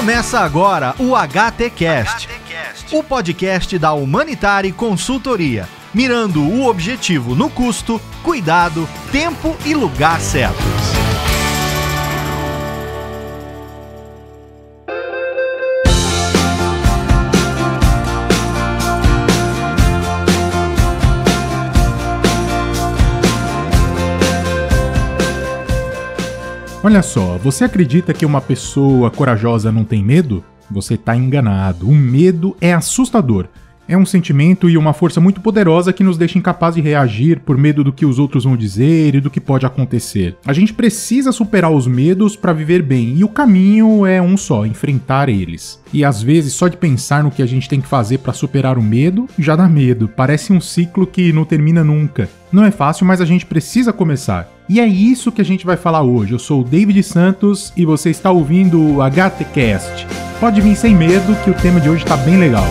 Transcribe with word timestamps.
Começa 0.00 0.40
agora 0.40 0.94
o 0.98 1.14
HTCast, 1.14 2.26
o 2.90 3.02
podcast 3.04 3.78
da 3.78 3.92
Humanitari 3.92 4.72
Consultoria, 4.72 5.68
mirando 5.92 6.42
o 6.42 6.66
objetivo 6.66 7.34
no 7.34 7.50
custo, 7.50 8.00
cuidado, 8.22 8.88
tempo 9.12 9.54
e 9.62 9.74
lugar 9.74 10.18
certos. 10.18 10.79
Olha 26.82 27.02
só, 27.02 27.36
você 27.36 27.64
acredita 27.64 28.14
que 28.14 28.24
uma 28.24 28.40
pessoa 28.40 29.10
corajosa 29.10 29.70
não 29.70 29.84
tem 29.84 30.02
medo? 30.02 30.42
Você 30.70 30.94
está 30.94 31.14
enganado. 31.14 31.86
O 31.86 31.94
medo 31.94 32.56
é 32.58 32.72
assustador. 32.72 33.48
É 33.90 33.96
um 33.96 34.06
sentimento 34.06 34.70
e 34.70 34.78
uma 34.78 34.92
força 34.92 35.20
muito 35.20 35.40
poderosa 35.40 35.92
que 35.92 36.04
nos 36.04 36.16
deixa 36.16 36.38
incapaz 36.38 36.76
de 36.76 36.80
reagir 36.80 37.40
por 37.40 37.58
medo 37.58 37.82
do 37.82 37.92
que 37.92 38.06
os 38.06 38.20
outros 38.20 38.44
vão 38.44 38.56
dizer 38.56 39.16
e 39.16 39.20
do 39.20 39.28
que 39.28 39.40
pode 39.40 39.66
acontecer. 39.66 40.36
A 40.46 40.52
gente 40.52 40.72
precisa 40.72 41.32
superar 41.32 41.72
os 41.72 41.88
medos 41.88 42.36
para 42.36 42.52
viver 42.52 42.84
bem 42.84 43.16
e 43.16 43.24
o 43.24 43.28
caminho 43.28 44.06
é 44.06 44.22
um 44.22 44.36
só: 44.36 44.64
enfrentar 44.64 45.28
eles. 45.28 45.82
E 45.92 46.04
às 46.04 46.22
vezes 46.22 46.52
só 46.52 46.68
de 46.68 46.76
pensar 46.76 47.24
no 47.24 47.32
que 47.32 47.42
a 47.42 47.46
gente 47.46 47.68
tem 47.68 47.80
que 47.80 47.88
fazer 47.88 48.18
para 48.18 48.32
superar 48.32 48.78
o 48.78 48.82
medo 48.82 49.26
já 49.36 49.56
dá 49.56 49.68
medo. 49.68 50.06
Parece 50.06 50.52
um 50.52 50.60
ciclo 50.60 51.04
que 51.04 51.32
não 51.32 51.44
termina 51.44 51.82
nunca. 51.82 52.30
Não 52.52 52.64
é 52.64 52.70
fácil, 52.70 53.04
mas 53.04 53.20
a 53.20 53.24
gente 53.24 53.44
precisa 53.44 53.92
começar. 53.92 54.48
E 54.68 54.78
é 54.78 54.86
isso 54.86 55.32
que 55.32 55.40
a 55.40 55.44
gente 55.44 55.66
vai 55.66 55.76
falar 55.76 56.02
hoje. 56.02 56.30
Eu 56.30 56.38
sou 56.38 56.60
o 56.60 56.64
David 56.64 57.02
Santos 57.02 57.72
e 57.76 57.84
você 57.84 58.10
está 58.10 58.30
ouvindo 58.30 58.80
o 58.80 59.02
HTCast. 59.02 60.06
Pode 60.38 60.60
vir 60.60 60.76
sem 60.76 60.94
medo 60.94 61.34
que 61.42 61.50
o 61.50 61.54
tema 61.54 61.80
de 61.80 61.90
hoje 61.90 62.04
está 62.04 62.16
bem 62.16 62.36
legal. 62.36 62.68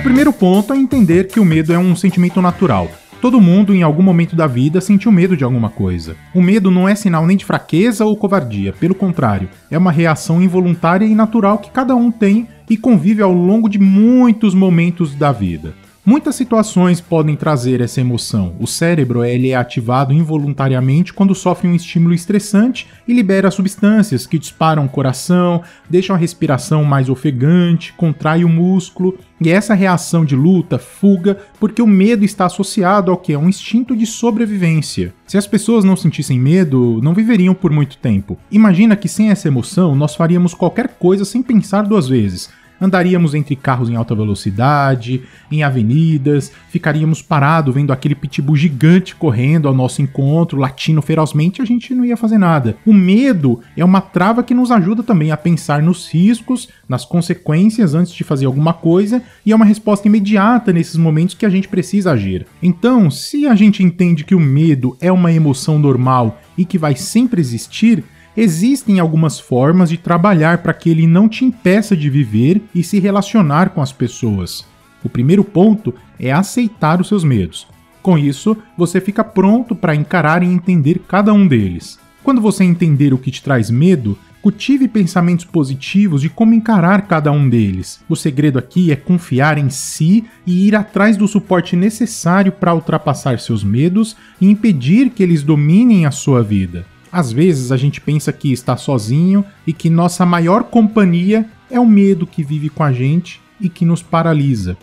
O 0.00 0.02
primeiro 0.02 0.32
ponto 0.32 0.72
é 0.72 0.78
entender 0.78 1.28
que 1.28 1.38
o 1.38 1.44
medo 1.44 1.74
é 1.74 1.78
um 1.78 1.94
sentimento 1.94 2.40
natural. 2.40 2.90
Todo 3.20 3.38
mundo, 3.38 3.74
em 3.74 3.82
algum 3.82 4.02
momento 4.02 4.34
da 4.34 4.46
vida, 4.46 4.80
sentiu 4.80 5.12
medo 5.12 5.36
de 5.36 5.44
alguma 5.44 5.68
coisa. 5.68 6.16
O 6.34 6.40
medo 6.40 6.70
não 6.70 6.88
é 6.88 6.94
sinal 6.94 7.26
nem 7.26 7.36
de 7.36 7.44
fraqueza 7.44 8.06
ou 8.06 8.16
covardia, 8.16 8.72
pelo 8.72 8.94
contrário, 8.94 9.50
é 9.70 9.76
uma 9.76 9.92
reação 9.92 10.42
involuntária 10.42 11.04
e 11.04 11.14
natural 11.14 11.58
que 11.58 11.70
cada 11.70 11.94
um 11.94 12.10
tem 12.10 12.48
e 12.70 12.78
convive 12.78 13.20
ao 13.20 13.30
longo 13.30 13.68
de 13.68 13.78
muitos 13.78 14.54
momentos 14.54 15.14
da 15.14 15.32
vida. 15.32 15.74
Muitas 16.10 16.34
situações 16.34 17.00
podem 17.00 17.36
trazer 17.36 17.80
essa 17.80 18.00
emoção. 18.00 18.56
O 18.58 18.66
cérebro 18.66 19.24
ele 19.24 19.50
é 19.50 19.54
ativado 19.54 20.12
involuntariamente 20.12 21.12
quando 21.12 21.36
sofre 21.36 21.68
um 21.68 21.74
estímulo 21.76 22.12
estressante 22.12 22.88
e 23.06 23.12
libera 23.12 23.48
substâncias 23.48 24.26
que 24.26 24.36
disparam 24.36 24.86
o 24.86 24.88
coração, 24.88 25.62
deixam 25.88 26.16
a 26.16 26.18
respiração 26.18 26.82
mais 26.82 27.08
ofegante, 27.08 27.92
contrai 27.92 28.42
o 28.42 28.48
músculo. 28.48 29.16
E 29.40 29.50
essa 29.50 29.72
reação 29.72 30.24
de 30.24 30.34
luta, 30.34 30.80
fuga, 30.80 31.38
porque 31.60 31.80
o 31.80 31.86
medo 31.86 32.24
está 32.24 32.46
associado 32.46 33.12
ao 33.12 33.16
que 33.16 33.32
é 33.32 33.38
um 33.38 33.48
instinto 33.48 33.96
de 33.96 34.04
sobrevivência. 34.04 35.14
Se 35.28 35.38
as 35.38 35.46
pessoas 35.46 35.84
não 35.84 35.94
sentissem 35.94 36.40
medo, 36.40 36.98
não 37.04 37.14
viveriam 37.14 37.54
por 37.54 37.70
muito 37.70 37.96
tempo. 37.98 38.36
Imagina 38.50 38.96
que 38.96 39.08
sem 39.08 39.30
essa 39.30 39.46
emoção 39.46 39.94
nós 39.94 40.16
faríamos 40.16 40.54
qualquer 40.54 40.88
coisa 40.88 41.24
sem 41.24 41.40
pensar 41.40 41.82
duas 41.82 42.08
vezes 42.08 42.50
andaríamos 42.80 43.34
entre 43.34 43.54
carros 43.56 43.88
em 43.88 43.96
alta 43.96 44.14
velocidade, 44.14 45.22
em 45.50 45.62
avenidas, 45.62 46.52
ficaríamos 46.68 47.22
parados 47.22 47.74
vendo 47.74 47.92
aquele 47.92 48.14
pitbull 48.14 48.56
gigante 48.56 49.14
correndo 49.14 49.68
ao 49.68 49.74
nosso 49.74 50.00
encontro, 50.02 50.58
latindo 50.58 51.02
ferozmente, 51.02 51.60
a 51.60 51.64
gente 51.64 51.94
não 51.94 52.04
ia 52.04 52.16
fazer 52.16 52.38
nada. 52.38 52.76
O 52.86 52.92
medo 52.92 53.60
é 53.76 53.84
uma 53.84 54.00
trava 54.00 54.42
que 54.42 54.54
nos 54.54 54.70
ajuda 54.70 55.02
também 55.02 55.30
a 55.30 55.36
pensar 55.36 55.82
nos 55.82 56.08
riscos, 56.10 56.68
nas 56.88 57.04
consequências 57.04 57.94
antes 57.94 58.12
de 58.12 58.24
fazer 58.24 58.46
alguma 58.46 58.72
coisa 58.72 59.22
e 59.44 59.52
é 59.52 59.56
uma 59.56 59.64
resposta 59.64 60.08
imediata 60.08 60.72
nesses 60.72 60.96
momentos 60.96 61.34
que 61.34 61.46
a 61.46 61.50
gente 61.50 61.68
precisa 61.68 62.12
agir. 62.12 62.46
Então, 62.62 63.10
se 63.10 63.46
a 63.46 63.54
gente 63.54 63.82
entende 63.82 64.24
que 64.24 64.34
o 64.34 64.40
medo 64.40 64.96
é 65.00 65.10
uma 65.10 65.32
emoção 65.32 65.78
normal 65.78 66.40
e 66.56 66.64
que 66.64 66.78
vai 66.78 66.94
sempre 66.96 67.40
existir, 67.40 68.04
Existem 68.36 69.00
algumas 69.00 69.40
formas 69.40 69.90
de 69.90 69.96
trabalhar 69.96 70.58
para 70.58 70.72
que 70.72 70.88
ele 70.88 71.06
não 71.06 71.28
te 71.28 71.44
impeça 71.44 71.96
de 71.96 72.08
viver 72.08 72.62
e 72.74 72.82
se 72.82 73.00
relacionar 73.00 73.70
com 73.70 73.82
as 73.82 73.92
pessoas. 73.92 74.64
O 75.02 75.08
primeiro 75.08 75.42
ponto 75.42 75.94
é 76.18 76.30
aceitar 76.30 77.00
os 77.00 77.08
seus 77.08 77.24
medos. 77.24 77.66
Com 78.02 78.16
isso, 78.16 78.56
você 78.78 79.00
fica 79.00 79.24
pronto 79.24 79.74
para 79.74 79.94
encarar 79.94 80.42
e 80.42 80.46
entender 80.46 81.00
cada 81.06 81.32
um 81.32 81.46
deles. 81.46 81.98
Quando 82.22 82.40
você 82.40 82.64
entender 82.64 83.12
o 83.12 83.18
que 83.18 83.30
te 83.30 83.42
traz 83.42 83.70
medo, 83.70 84.16
cultive 84.42 84.88
pensamentos 84.88 85.44
positivos 85.44 86.22
de 86.22 86.30
como 86.30 86.54
encarar 86.54 87.02
cada 87.02 87.30
um 87.30 87.48
deles. 87.48 88.00
O 88.08 88.16
segredo 88.16 88.58
aqui 88.58 88.90
é 88.90 88.96
confiar 88.96 89.58
em 89.58 89.68
si 89.68 90.24
e 90.46 90.66
ir 90.66 90.76
atrás 90.76 91.16
do 91.16 91.28
suporte 91.28 91.76
necessário 91.76 92.52
para 92.52 92.74
ultrapassar 92.74 93.38
seus 93.38 93.62
medos 93.62 94.16
e 94.40 94.48
impedir 94.48 95.10
que 95.10 95.22
eles 95.22 95.42
dominem 95.42 96.06
a 96.06 96.10
sua 96.10 96.42
vida. 96.42 96.86
Às 97.12 97.32
vezes 97.32 97.72
a 97.72 97.76
gente 97.76 98.00
pensa 98.00 98.32
que 98.32 98.52
está 98.52 98.76
sozinho 98.76 99.44
e 99.66 99.72
que 99.72 99.90
nossa 99.90 100.24
maior 100.24 100.64
companhia 100.64 101.48
é 101.70 101.78
o 101.78 101.86
medo 101.86 102.26
que 102.26 102.42
vive 102.42 102.68
com 102.68 102.82
a 102.82 102.92
gente 102.92 103.40
e 103.60 103.68
que 103.68 103.84
nos 103.84 104.02
paralisa. 104.02 104.76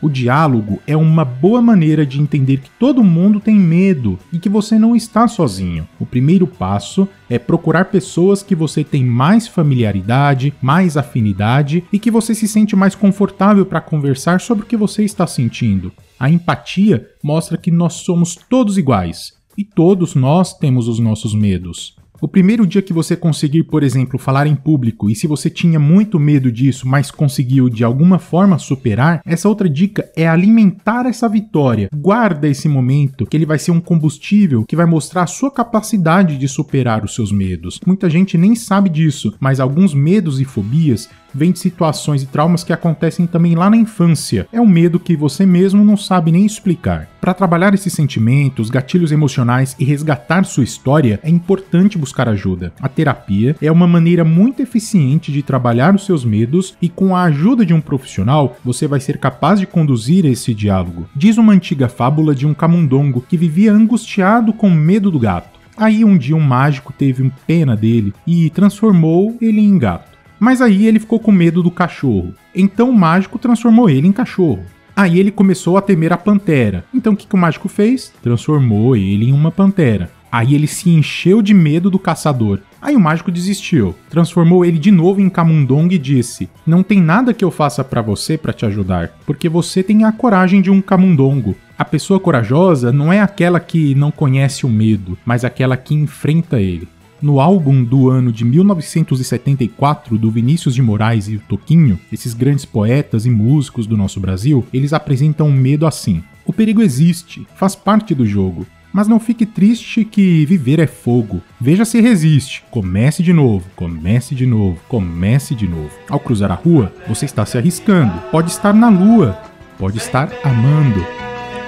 O 0.00 0.08
diálogo 0.08 0.80
é 0.84 0.96
uma 0.96 1.24
boa 1.24 1.62
maneira 1.62 2.04
de 2.04 2.20
entender 2.20 2.58
que 2.58 2.70
todo 2.70 3.04
mundo 3.04 3.38
tem 3.38 3.54
medo 3.54 4.18
e 4.32 4.38
que 4.38 4.48
você 4.48 4.76
não 4.76 4.96
está 4.96 5.28
sozinho. 5.28 5.86
O 6.00 6.04
primeiro 6.04 6.44
passo 6.44 7.08
é 7.30 7.38
procurar 7.38 7.84
pessoas 7.84 8.42
que 8.42 8.56
você 8.56 8.82
tem 8.82 9.04
mais 9.04 9.46
familiaridade, 9.46 10.52
mais 10.60 10.96
afinidade 10.96 11.84
e 11.92 12.00
que 12.00 12.10
você 12.10 12.34
se 12.34 12.48
sente 12.48 12.74
mais 12.74 12.96
confortável 12.96 13.64
para 13.64 13.80
conversar 13.80 14.40
sobre 14.40 14.64
o 14.64 14.66
que 14.66 14.76
você 14.76 15.04
está 15.04 15.24
sentindo. 15.24 15.92
A 16.18 16.28
empatia 16.28 17.06
mostra 17.22 17.56
que 17.56 17.70
nós 17.70 17.94
somos 17.94 18.34
todos 18.34 18.76
iguais 18.76 19.40
e 19.56 19.64
todos 19.64 20.14
nós 20.14 20.56
temos 20.56 20.88
os 20.88 20.98
nossos 20.98 21.34
medos. 21.34 21.96
O 22.22 22.28
primeiro 22.28 22.64
dia 22.64 22.80
que 22.80 22.92
você 22.92 23.16
conseguir, 23.16 23.64
por 23.64 23.82
exemplo, 23.82 24.16
falar 24.16 24.46
em 24.46 24.54
público, 24.54 25.10
e 25.10 25.14
se 25.16 25.26
você 25.26 25.50
tinha 25.50 25.80
muito 25.80 26.20
medo 26.20 26.52
disso, 26.52 26.86
mas 26.86 27.10
conseguiu 27.10 27.68
de 27.68 27.82
alguma 27.82 28.16
forma 28.16 28.60
superar, 28.60 29.20
essa 29.26 29.48
outra 29.48 29.68
dica 29.68 30.08
é 30.16 30.28
alimentar 30.28 31.04
essa 31.04 31.28
vitória. 31.28 31.88
Guarda 31.92 32.46
esse 32.46 32.68
momento, 32.68 33.26
que 33.26 33.36
ele 33.36 33.44
vai 33.44 33.58
ser 33.58 33.72
um 33.72 33.80
combustível 33.80 34.64
que 34.64 34.76
vai 34.76 34.86
mostrar 34.86 35.24
a 35.24 35.26
sua 35.26 35.50
capacidade 35.50 36.38
de 36.38 36.46
superar 36.46 37.04
os 37.04 37.12
seus 37.12 37.32
medos. 37.32 37.80
Muita 37.84 38.08
gente 38.08 38.38
nem 38.38 38.54
sabe 38.54 38.88
disso, 38.88 39.34
mas 39.40 39.58
alguns 39.58 39.92
medos 39.92 40.40
e 40.40 40.44
fobias 40.44 41.10
vêm 41.34 41.52
de 41.52 41.58
situações 41.58 42.22
e 42.22 42.26
traumas 42.26 42.64
que 42.64 42.72
acontecem 42.72 43.26
também 43.26 43.54
lá 43.54 43.68
na 43.70 43.76
infância. 43.76 44.46
É 44.52 44.60
um 44.60 44.66
medo 44.66 45.00
que 45.00 45.16
você 45.16 45.44
mesmo 45.46 45.84
não 45.84 45.96
sabe 45.96 46.32
nem 46.32 46.46
explicar. 46.46 47.08
Para 47.20 47.34
trabalhar 47.34 47.72
esses 47.72 47.92
sentimentos, 47.92 48.68
gatilhos 48.68 49.12
emocionais 49.12 49.76
e 49.78 49.84
resgatar 49.84 50.44
sua 50.44 50.64
história, 50.64 51.20
é 51.22 51.30
importante 51.30 51.96
buscar 51.96 52.28
ajuda. 52.28 52.72
A 52.80 52.88
terapia 52.88 53.54
é 53.62 53.70
uma 53.70 53.86
maneira 53.86 54.24
muito 54.24 54.60
eficiente 54.60 55.30
de 55.30 55.42
trabalhar 55.42 55.94
os 55.94 56.04
seus 56.04 56.24
medos 56.24 56.76
e 56.82 56.88
com 56.88 57.14
a 57.14 57.22
ajuda 57.24 57.64
de 57.64 57.72
um 57.72 57.80
profissional, 57.80 58.56
você 58.64 58.86
vai 58.86 59.00
ser 59.00 59.18
capaz 59.18 59.60
de 59.60 59.66
conduzir 59.66 60.24
esse 60.26 60.52
diálogo. 60.52 61.08
Diz 61.14 61.38
uma 61.38 61.52
antiga 61.52 61.88
fábula 61.88 62.34
de 62.34 62.46
um 62.46 62.54
camundongo 62.54 63.24
que 63.28 63.36
vivia 63.36 63.72
angustiado 63.72 64.52
com 64.52 64.68
medo 64.68 65.10
do 65.10 65.18
gato. 65.18 65.60
Aí 65.76 66.04
um 66.04 66.16
dia 66.16 66.36
um 66.36 66.40
mágico 66.40 66.92
teve 66.92 67.30
pena 67.46 67.76
dele 67.76 68.12
e 68.26 68.50
transformou 68.50 69.36
ele 69.40 69.60
em 69.60 69.78
gato. 69.78 70.11
Mas 70.42 70.60
aí 70.60 70.88
ele 70.88 70.98
ficou 70.98 71.20
com 71.20 71.30
medo 71.30 71.62
do 71.62 71.70
cachorro. 71.70 72.34
Então 72.52 72.90
o 72.90 72.92
mágico 72.92 73.38
transformou 73.38 73.88
ele 73.88 74.08
em 74.08 74.12
cachorro. 74.12 74.64
Aí 74.96 75.20
ele 75.20 75.30
começou 75.30 75.76
a 75.76 75.80
temer 75.80 76.12
a 76.12 76.16
pantera. 76.16 76.84
Então 76.92 77.12
o 77.12 77.16
que, 77.16 77.28
que 77.28 77.34
o 77.36 77.38
mágico 77.38 77.68
fez? 77.68 78.12
Transformou 78.20 78.96
ele 78.96 79.28
em 79.28 79.32
uma 79.32 79.52
pantera. 79.52 80.10
Aí 80.32 80.56
ele 80.56 80.66
se 80.66 80.90
encheu 80.90 81.42
de 81.42 81.54
medo 81.54 81.88
do 81.88 81.96
caçador. 81.96 82.58
Aí 82.80 82.96
o 82.96 83.00
mágico 83.00 83.30
desistiu, 83.30 83.94
transformou 84.10 84.64
ele 84.64 84.80
de 84.80 84.90
novo 84.90 85.20
em 85.20 85.30
camundongo 85.30 85.92
e 85.92 85.98
disse: 85.98 86.50
"Não 86.66 86.82
tem 86.82 87.00
nada 87.00 87.32
que 87.32 87.44
eu 87.44 87.50
faça 87.52 87.84
para 87.84 88.02
você 88.02 88.36
para 88.36 88.52
te 88.52 88.66
ajudar, 88.66 89.12
porque 89.24 89.48
você 89.48 89.80
tem 89.80 90.02
a 90.02 90.10
coragem 90.10 90.60
de 90.60 90.72
um 90.72 90.82
camundongo. 90.82 91.54
A 91.78 91.84
pessoa 91.84 92.18
corajosa 92.18 92.90
não 92.90 93.12
é 93.12 93.20
aquela 93.20 93.60
que 93.60 93.94
não 93.94 94.10
conhece 94.10 94.66
o 94.66 94.68
medo, 94.68 95.16
mas 95.24 95.44
aquela 95.44 95.76
que 95.76 95.94
enfrenta 95.94 96.60
ele." 96.60 96.88
No 97.22 97.38
álbum 97.38 97.84
do 97.84 98.10
ano 98.10 98.32
de 98.32 98.44
1974 98.44 100.18
do 100.18 100.28
Vinícius 100.28 100.74
de 100.74 100.82
Moraes 100.82 101.28
e 101.28 101.36
o 101.36 101.38
Toquinho, 101.38 101.96
esses 102.12 102.34
grandes 102.34 102.64
poetas 102.64 103.24
e 103.24 103.30
músicos 103.30 103.86
do 103.86 103.96
nosso 103.96 104.18
Brasil, 104.18 104.66
eles 104.74 104.92
apresentam 104.92 105.46
o 105.46 105.52
medo 105.52 105.86
assim: 105.86 106.20
o 106.44 106.52
perigo 106.52 106.82
existe, 106.82 107.46
faz 107.54 107.76
parte 107.76 108.12
do 108.12 108.26
jogo. 108.26 108.66
Mas 108.92 109.08
não 109.08 109.20
fique 109.20 109.46
triste 109.46 110.04
que 110.04 110.44
viver 110.44 110.78
é 110.80 110.86
fogo. 110.86 111.40
Veja 111.58 111.84
se 111.84 112.00
resiste. 112.00 112.62
Comece 112.70 113.22
de 113.22 113.32
novo, 113.32 113.64
comece 113.74 114.34
de 114.34 114.44
novo, 114.44 114.78
comece 114.86 115.54
de 115.54 115.66
novo. 115.66 115.90
Ao 116.10 116.20
cruzar 116.20 116.50
a 116.50 116.56
rua, 116.56 116.92
você 117.08 117.24
está 117.24 117.46
se 117.46 117.56
arriscando. 117.56 118.20
Pode 118.30 118.50
estar 118.50 118.74
na 118.74 118.90
lua, 118.90 119.38
pode 119.78 119.96
estar 119.96 120.28
amando. 120.44 121.06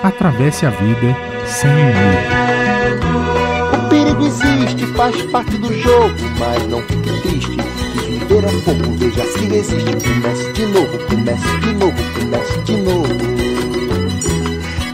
Atravesse 0.03 0.67
a 0.67 0.71
vida 0.71 1.17
sem 1.47 1.71
medo. 1.71 3.44
Existe, 4.27 4.87
faz 4.95 5.23
parte 5.25 5.57
do 5.59 5.73
jogo, 5.81 6.15
mas 6.39 6.67
não 6.69 6.81
fique 6.83 7.21
triste. 7.21 7.57
Viver 8.09 8.45
é 8.45 8.49
fogo, 8.49 8.97
veja 8.97 9.25
se 9.27 9.45
resiste. 9.47 9.97
Comece 10.09 10.53
de 10.53 10.67
novo, 10.67 10.99
comece 11.09 11.59
de 11.61 11.73
novo, 11.75 12.03
comece 12.19 12.59
de 12.61 12.77
novo. 12.79 13.35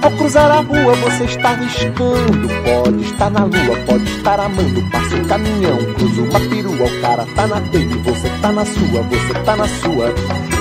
Ao 0.03 0.11
cruzar 0.13 0.51
a 0.51 0.61
rua 0.63 0.95
você 0.95 1.25
está 1.25 1.51
arriscando 1.51 2.49
Pode 2.65 3.05
estar 3.05 3.31
na 3.31 3.45
lua, 3.45 3.77
pode 3.87 4.05
estar 4.05 4.41
amando 4.41 4.83
Passa 4.91 5.15
um 5.15 5.25
caminhão, 5.27 5.77
cruza 5.95 6.23
uma 6.23 6.41
perua 6.41 6.87
O 6.87 7.01
cara 7.03 7.27
tá 7.37 7.47
na 7.47 7.61
dele, 7.61 8.01
você 8.03 8.31
tá 8.41 8.51
na 8.51 8.65
sua 8.65 9.03
Você 9.03 9.35
tá 9.45 9.57
na 9.57 9.69
sua, 9.69 10.15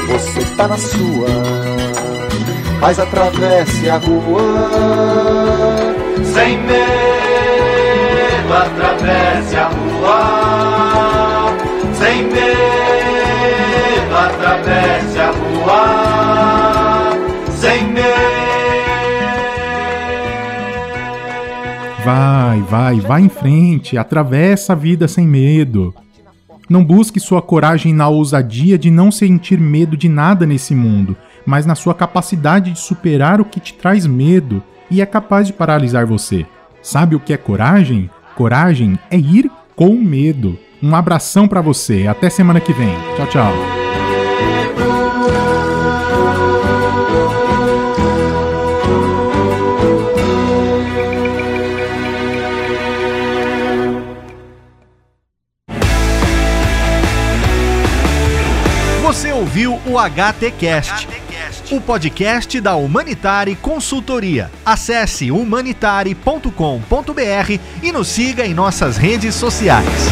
você 0.08 0.46
tá 0.58 0.68
na 0.68 0.78
sua 0.78 1.28
Mas 2.82 3.00
atravesse 3.00 3.90
a 3.90 3.98
rua 3.98 4.42
Sem 6.34 6.58
medo, 6.64 7.09
atravesse 8.54 9.56
a 9.56 9.68
rua 9.68 11.56
Sem 11.94 12.24
medo, 12.24 14.16
atravesse 14.16 15.20
a 15.20 15.32
rua 15.32 17.12
Sem 17.56 17.88
medo 17.88 18.40
Vai, 22.04 22.62
vai, 22.62 23.00
vai 23.02 23.22
em 23.22 23.30
frente, 23.30 23.98
atravessa 23.98 24.74
a 24.74 24.76
vida 24.76 25.08
sem 25.08 25.28
medo. 25.28 25.94
Não 26.70 26.84
busque 26.84 27.20
sua 27.20 27.42
coragem 27.42 27.94
na 27.94 28.08
ousadia 28.08 28.78
de 28.78 28.90
não 28.90 29.12
sentir 29.12 29.60
medo 29.60 29.98
de 29.98 30.08
nada 30.08 30.46
nesse 30.46 30.74
mundo, 30.74 31.16
mas 31.46 31.66
na 31.66 31.76
sua 31.76 31.94
capacidade 31.94 32.72
de 32.72 32.80
superar 32.80 33.42
o 33.42 33.46
que 33.46 33.60
te 33.60 33.74
traz 33.74 34.08
medo 34.08 34.64
e 34.90 35.02
é 35.02 35.06
capaz 35.06 35.48
de 35.48 35.54
paralisar 35.54 36.06
você. 36.06 36.46
Sabe 36.82 37.16
o 37.16 37.20
que 37.20 37.34
é 37.34 37.38
coragem? 37.38 38.10
Coragem 38.40 38.98
é 39.12 39.18
ir 39.18 39.52
com 39.76 39.96
medo. 39.96 40.58
Um 40.82 40.96
abração 40.96 41.46
para 41.46 41.60
você, 41.60 42.08
até 42.08 42.30
semana 42.30 42.62
que 42.62 42.72
vem. 42.72 42.96
Tchau, 43.18 43.28
tchau. 43.28 43.54
Você 59.04 59.34
ouviu 59.34 59.78
o 59.86 59.98
HTcast, 60.00 61.10
o 61.72 61.80
podcast 61.80 62.60
da 62.60 62.76
Humanitare 62.76 63.56
Consultoria. 63.56 64.50
Acesse 64.66 65.32
humanitare.com.br 65.32 67.60
e 67.84 67.92
nos 67.92 68.08
siga 68.08 68.46
em 68.46 68.54
nossas 68.54 68.98
redes 68.98 69.36
sociais. 69.36 70.10